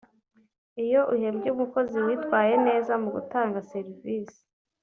Iyo 0.83 1.01
uhembye 1.13 1.49
umukozi 1.51 1.97
witwaye 2.05 2.53
neza 2.67 2.93
mu 3.01 3.09
gutanga 3.15 3.57
serivise 3.71 4.39